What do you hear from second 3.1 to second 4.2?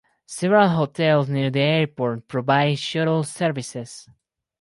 services.